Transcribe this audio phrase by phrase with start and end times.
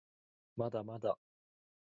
[0.55, 1.15] まだまだ